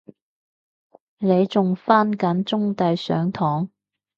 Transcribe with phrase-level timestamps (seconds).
[1.19, 3.69] 你仲返緊中大上堂？